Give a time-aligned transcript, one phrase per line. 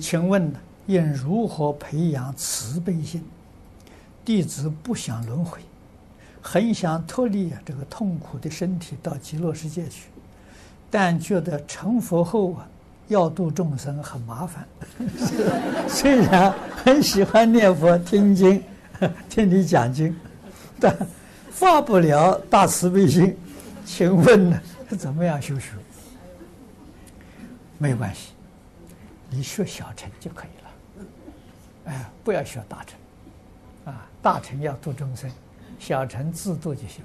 [0.00, 0.52] 请问
[0.86, 3.22] 应如何培养慈悲心？
[4.24, 5.60] 弟子不想轮回，
[6.40, 10.08] 很想脱离这个痛苦的身体到极乐世界去，
[10.90, 12.68] 但觉得成佛后啊，
[13.08, 14.66] 要度众生很麻烦。
[15.88, 16.52] 虽然
[16.84, 18.62] 很喜欢念佛、听经、
[19.28, 20.14] 听你讲经，
[20.78, 20.94] 但
[21.50, 23.36] 发不了大慈悲心。
[23.84, 24.60] 请问呢，
[24.98, 25.70] 怎么样修学？
[27.78, 28.32] 没关系。
[29.32, 30.70] 你学小乘就可以了，
[31.86, 32.98] 哎，不要学大乘，
[33.84, 35.30] 啊，大乘要度众生，
[35.78, 37.04] 小乘自度就行，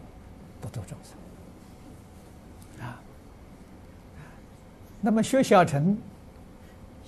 [0.59, 2.99] 不度众生，啊，
[4.99, 5.95] 那么学小乘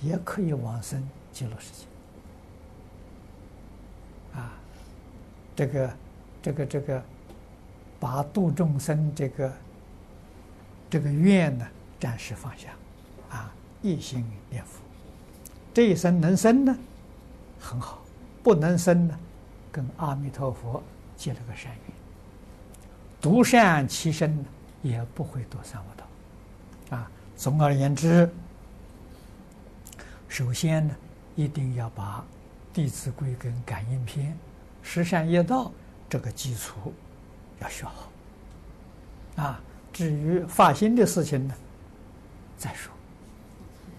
[0.00, 1.84] 也可以往生极乐世界，
[4.38, 4.52] 啊，
[5.56, 5.96] 这个，
[6.40, 7.02] 这个，这个，
[7.98, 9.52] 把度众生这个
[10.88, 11.66] 这个愿呢，
[11.98, 12.70] 暂时放下，
[13.30, 14.80] 啊，一心念佛。
[15.78, 16.76] 这一生能生呢，
[17.60, 17.98] 很好；
[18.42, 19.16] 不能生呢，
[19.70, 20.82] 跟阿弥陀佛
[21.16, 21.94] 结了个善缘，
[23.20, 24.44] 独善其身，
[24.82, 26.96] 也不会堕三恶道。
[26.96, 28.28] 啊，总而言之，
[30.26, 30.96] 首先呢，
[31.36, 32.24] 一定要把
[32.74, 34.32] 《弟子规》跟《感应篇》、
[34.82, 35.70] 十善业道
[36.10, 36.92] 这个基础
[37.60, 38.10] 要学好。
[39.36, 39.60] 啊，
[39.92, 41.54] 至于发心的事情呢，
[42.56, 42.92] 再说。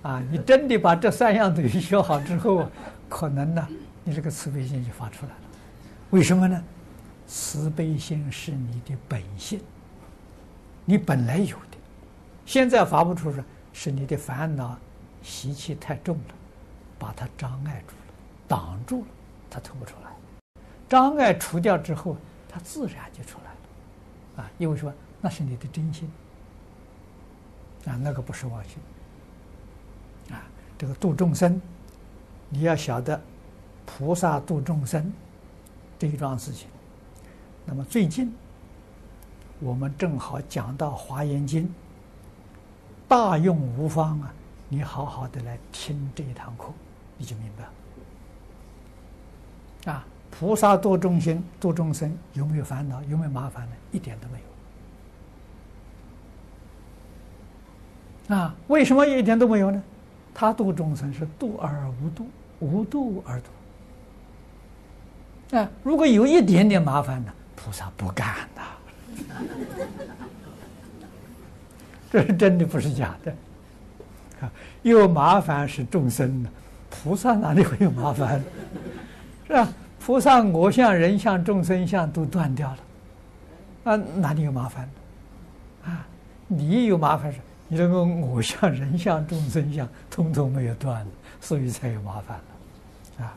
[0.02, 2.70] 啊，你真的把这三样东西学好之后，
[3.10, 3.68] 可能呢，
[4.04, 5.38] 你这个慈悲心就发出来了。
[6.12, 6.64] 为什么呢？
[7.28, 9.62] 慈悲心是你的本性，
[10.86, 11.78] 你本来有的，
[12.46, 14.76] 现在发不出来，是你的烦恼
[15.22, 16.34] 习气太重了，
[16.98, 18.14] 把它障碍住了，
[18.48, 19.08] 挡住了，
[19.50, 20.10] 它吐不出来。
[20.88, 24.44] 障碍除掉之后，它自然就出来了。
[24.44, 24.92] 啊，因为说
[25.22, 26.10] 那是你的真心，
[27.86, 28.78] 啊，那个不是妄心。
[30.32, 30.42] 啊，
[30.78, 31.62] 这个度众生，
[32.50, 33.20] 你要晓得
[33.86, 35.12] 菩萨度众生
[35.98, 36.68] 这一桩事情。
[37.66, 38.34] 那么最近
[39.60, 41.66] 我们正好讲到《华严经》，
[43.08, 44.34] 大用无方啊！
[44.70, 46.72] 你好好的来听这一堂课，
[47.18, 47.64] 你就明白
[49.88, 49.94] 了。
[49.94, 53.02] 啊，菩萨度众生，度众生有没有烦恼？
[53.04, 53.76] 有没有麻烦呢？
[53.92, 54.40] 一点都没
[58.30, 58.36] 有。
[58.36, 59.84] 啊，为什么一点都没有呢？
[60.34, 62.28] 他度众生是度而无度，
[62.60, 63.50] 无度而度。
[65.58, 68.62] 啊，如果有一点点麻烦呢，菩萨不干的。
[72.12, 73.32] 这是真的，不是假的。
[74.42, 74.52] 啊，
[74.84, 76.50] 有麻烦是众生的，
[76.90, 78.44] 菩萨哪里会有麻烦？
[79.48, 79.68] 是吧？
[80.00, 82.78] 菩萨我相、人相、众生相都断掉了，
[83.92, 84.90] 啊，哪里有麻烦？
[85.86, 86.08] 啊，
[86.48, 87.40] 你有麻烦是？
[87.70, 91.06] 你这个我相、人相、众生相，通通没有断，
[91.40, 93.34] 所以才有麻烦了，啊。